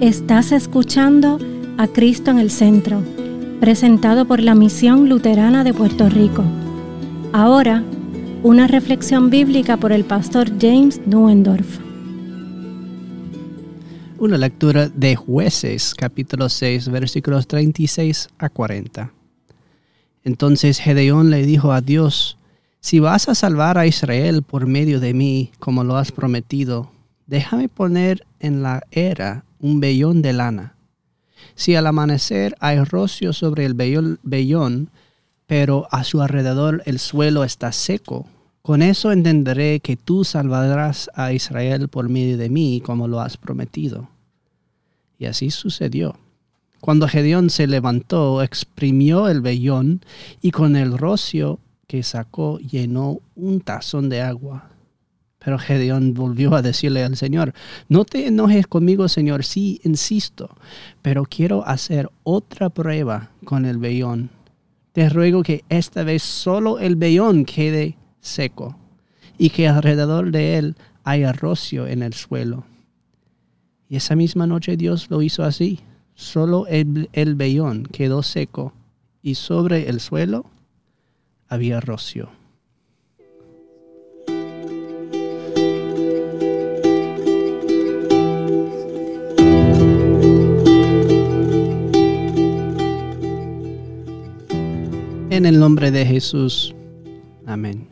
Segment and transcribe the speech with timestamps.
[0.00, 1.40] Estás escuchando
[1.76, 3.02] a Cristo en el Centro,
[3.58, 6.44] presentado por la Misión Luterana de Puerto Rico.
[7.32, 7.82] Ahora,
[8.44, 11.80] una reflexión bíblica por el pastor James Nuendorf.
[14.18, 19.12] Una lectura de Jueces, capítulo 6, versículos 36 a 40.
[20.22, 22.38] Entonces Gedeón le dijo a Dios,
[22.78, 26.92] Si vas a salvar a Israel por medio de mí, como lo has prometido,
[27.26, 30.74] déjame poner en la era un vellón de lana.
[31.54, 34.90] Si al amanecer hay rocio sobre el vellón,
[35.46, 38.26] pero a su alrededor el suelo está seco,
[38.62, 43.36] con eso entenderé que tú salvarás a Israel por medio de mí, como lo has
[43.36, 44.08] prometido.
[45.18, 46.16] Y así sucedió.
[46.80, 50.02] Cuando Gedeón se levantó, exprimió el vellón
[50.40, 54.70] y con el rocio que sacó llenó un tazón de agua
[55.38, 57.54] pero Gedeón volvió a decirle al Señor,
[57.88, 60.56] no te enojes conmigo, Señor, sí, insisto,
[61.02, 64.30] pero quiero hacer otra prueba con el vellón.
[64.92, 68.76] Te ruego que esta vez solo el vellón quede seco
[69.38, 72.64] y que alrededor de él haya rocio en el suelo.
[73.88, 75.80] Y esa misma noche Dios lo hizo así.
[76.14, 78.72] Solo el, el vellón quedó seco
[79.22, 80.46] y sobre el suelo
[81.48, 82.37] había rocio.
[95.38, 96.74] En el nombre de Jesús.
[97.46, 97.86] Amén.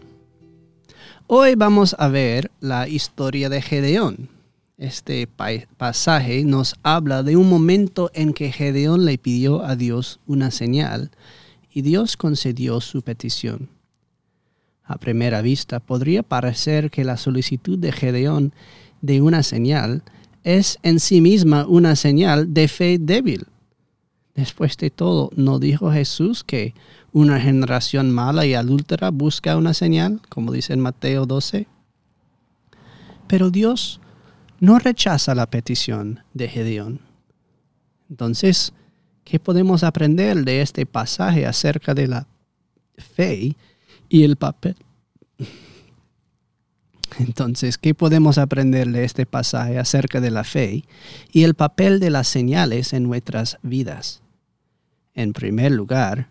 [1.29, 4.29] Hoy vamos a ver la historia de Gedeón.
[4.79, 10.51] Este pasaje nos habla de un momento en que Gedeón le pidió a Dios una
[10.51, 11.13] señal
[11.73, 13.69] y Dios concedió su petición.
[14.83, 18.55] A primera vista podría parecer que la solicitud de Gedeón
[19.03, 20.03] de una señal
[20.43, 23.47] es en sí misma una señal de fe débil.
[24.37, 26.75] Después de todo, ¿no dijo Jesús que
[27.17, 31.67] una generación mala y adúltera busca una señal, como dice en Mateo 12.
[33.27, 34.03] Pero Dios
[34.61, 37.01] no rechaza la petición de Gedeón.
[38.11, 38.75] Entonces,
[39.25, 42.27] ¿qué podemos aprender de este pasaje acerca de la
[42.99, 43.57] fe
[44.11, 44.77] y el papel?
[47.19, 50.85] Entonces, ¿qué podemos aprender de este pasaje acerca de la fe
[51.33, 54.21] y el papel de las señales en nuestras vidas?
[55.17, 56.29] En primer lugar,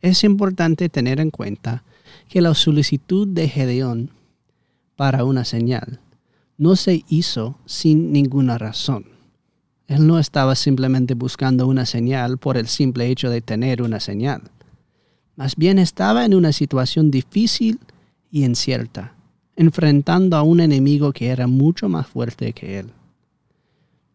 [0.00, 1.82] es importante tener en cuenta
[2.28, 4.10] que la solicitud de Gedeón
[4.94, 5.98] para una señal
[6.56, 9.06] no se hizo sin ninguna razón.
[9.88, 14.42] Él no estaba simplemente buscando una señal por el simple hecho de tener una señal.
[15.34, 17.80] Más bien estaba en una situación difícil
[18.30, 19.14] y incierta,
[19.56, 22.92] enfrentando a un enemigo que era mucho más fuerte que él.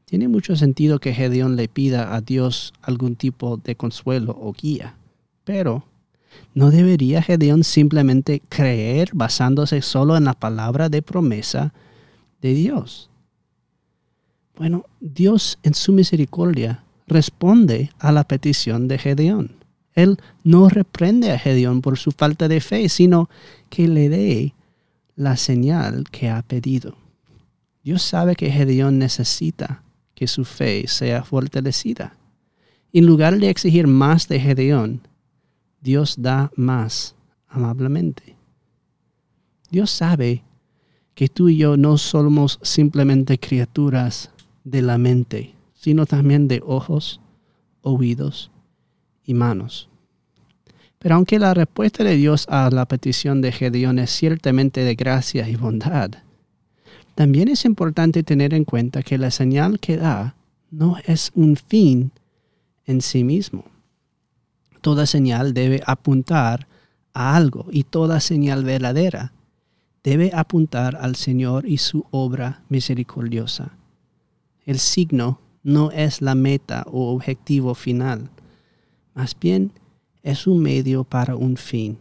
[0.08, 4.96] Tiene mucho sentido que Gedeón le pida a Dios algún tipo de consuelo o guía
[5.48, 5.86] pero,
[6.54, 11.74] ¿no debería Gedeón simplemente creer basándose solo en la palabra de promesa
[12.42, 13.10] de Dios?
[14.58, 19.56] Bueno, Dios en su misericordia responde a la petición de Gedeón.
[19.94, 23.30] Él no reprende a Gedeón por su falta de fe, sino
[23.70, 24.54] que le dé
[25.16, 26.98] la señal que ha pedido.
[27.86, 29.82] Dios sabe que Gedeón necesita
[30.18, 32.18] que su fe sea fortalecida.
[32.92, 35.08] En lugar de exigir más de Gedeón,
[35.80, 37.16] Dios da más
[37.48, 38.36] amablemente.
[39.70, 40.44] Dios sabe
[41.14, 44.32] que tú y yo no somos simplemente criaturas
[44.64, 47.22] de la mente, sino también de ojos,
[47.84, 48.50] oídos
[49.24, 49.88] y manos.
[50.98, 55.48] Pero aunque la respuesta de Dios a la petición de Gedeón es ciertamente de gracia
[55.48, 56.10] y bondad,
[57.18, 60.36] también es importante tener en cuenta que la señal que da
[60.70, 62.12] no es un fin
[62.86, 63.66] en sí mismo.
[64.82, 66.68] Toda señal debe apuntar
[67.16, 69.34] a algo y toda señal verdadera
[70.04, 73.72] debe apuntar al Señor y su obra misericordiosa.
[74.68, 78.30] El signo no es la meta o objetivo final,
[79.16, 79.72] más bien
[80.22, 81.98] es un medio para un fin,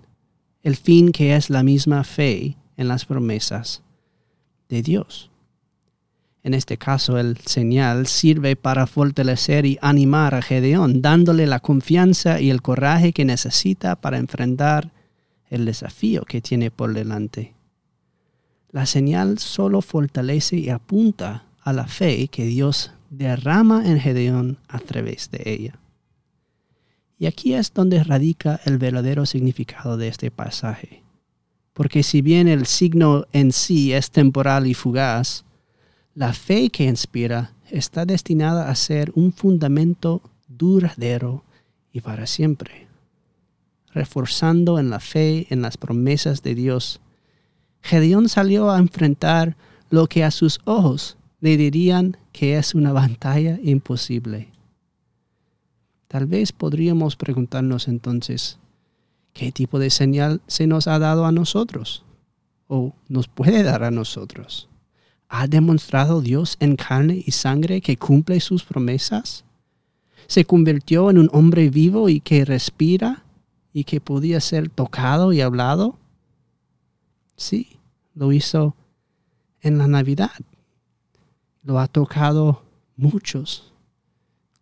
[0.63, 3.83] el fin que es la misma fe en las promesas
[4.69, 5.31] de Dios.
[6.43, 12.41] En este caso, el señal sirve para fortalecer y animar a Gedeón, dándole la confianza
[12.41, 14.93] y el coraje que necesita para enfrentar
[15.51, 17.55] el desafío que tiene por delante.
[18.71, 24.79] La señal solo fortalece y apunta a la fe que Dios derrama en Gedeón a
[24.79, 25.81] través de ella.
[27.19, 31.06] Y aquí es donde radica el verdadero significado de este pasaje.
[31.77, 35.45] Porque si bien el signo en sí es temporal y fugaz,
[36.15, 41.45] la fe que inspira está destinada a ser un fundamento duradero
[41.93, 42.87] y para siempre,
[43.93, 47.03] reforzando en la fe en las promesas de Dios.
[47.83, 49.59] Gedeón salió a enfrentar
[49.91, 54.49] lo que a sus ojos le dirían que es una batalla imposible.
[56.09, 58.59] Tal vez podríamos preguntarnos entonces,
[59.37, 62.05] ¿qué tipo de señal se nos ha dado a nosotros?
[62.69, 64.69] ¿O nos puede dar a nosotros?
[65.29, 69.45] ¿Ha demostrado Dios en carne y sangre que cumple sus promesas?
[70.27, 73.25] ¿Se convirtió en un hombre vivo y que respira
[73.73, 75.99] y que podía ser tocado y hablado?
[77.37, 77.79] Sí,
[78.15, 78.75] lo hizo
[79.61, 80.33] en la Navidad.
[81.63, 82.63] Lo ha tocado
[82.97, 83.73] muchos,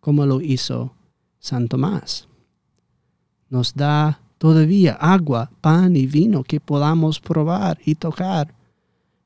[0.01, 0.93] como lo hizo
[1.39, 2.27] San Tomás.
[3.49, 8.53] Nos da todavía agua, pan y vino que podamos probar y tocar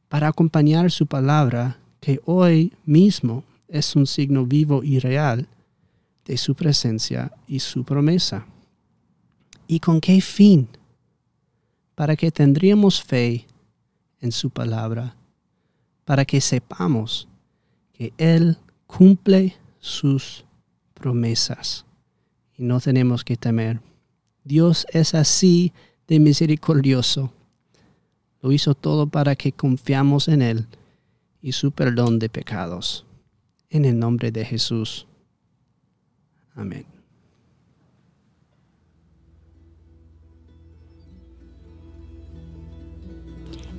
[0.07, 5.45] para acompañar su palabra que hoy mismo es un signo vivo y real
[6.23, 8.45] de su presencia y su promesa.
[9.67, 10.69] ¿Y con qué fin?
[11.95, 13.45] Para que tendríamos fe
[14.21, 15.17] en su palabra,
[16.05, 17.27] para que sepamos
[17.91, 18.57] que Él
[18.87, 20.45] cumple sus
[20.93, 21.85] promesas
[22.57, 23.81] y no tenemos que temer.
[24.49, 25.73] Dios es así
[26.07, 27.31] de misericordioso.
[28.41, 30.65] Lo hizo todo para que confiamos en Él
[31.39, 33.05] y su perdón de pecados.
[33.69, 35.05] En el nombre de Jesús.
[36.55, 36.83] Amén.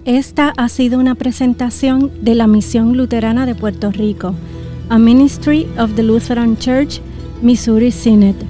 [0.05, 4.37] Esta ha sido una presentación de la Misión Luterana de Puerto Rico,
[4.89, 7.01] a Ministry of the Lutheran Church,
[7.43, 8.50] Missouri Synod.